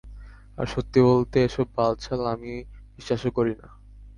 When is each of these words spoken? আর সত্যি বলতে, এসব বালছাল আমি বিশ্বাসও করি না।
আর 0.57 0.65
সত্যি 0.65 0.99
বলতে, 1.09 1.37
এসব 1.43 1.67
বালছাল 1.77 2.21
আমি 2.33 2.51
বিশ্বাসও 2.95 3.31
করি 3.37 3.53
না। 3.61 3.67